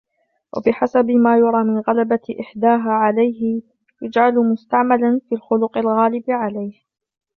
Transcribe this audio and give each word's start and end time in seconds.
وَبِحَسَبِ 0.57 1.05
مَا 1.11 1.37
يُرَى 1.37 1.63
مِنْ 1.63 1.79
غَلَبَةِ 1.79 2.19
إحْدَاهَا 2.39 2.91
عَلَيْهِ 2.91 3.61
يُجْعَلُ 4.01 4.33
مُسْتَعْمَلًا 4.51 5.21
فِي 5.29 5.35
الْخُلُقِ 5.35 5.77
الْغَالِبِ 5.77 6.23
عَلَيْهِ 6.29 6.73